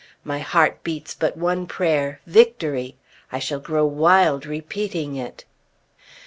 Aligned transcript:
My 0.23 0.39
heart 0.39 0.83
beats 0.83 1.13
but 1.13 1.37
one 1.37 1.67
prayer 1.67 2.21
Victory! 2.25 2.95
I 3.31 3.37
shall 3.37 3.59
grow 3.59 3.85
wild 3.85 4.47
repeating 4.47 5.15
it. 5.15 5.45